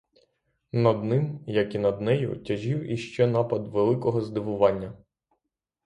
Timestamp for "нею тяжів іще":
2.01-3.27